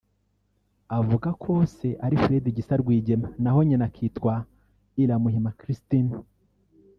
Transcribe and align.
Avuga 0.99 1.29
ko 1.43 1.51
Se 1.75 1.89
ari 2.05 2.15
Fred 2.23 2.45
Gisa 2.55 2.73
Rwigema 2.81 3.27
naho 3.41 3.59
nyina 3.67 3.85
akitwa 3.89 4.33
Iramuhima 5.03 5.55
Christine 5.59 6.13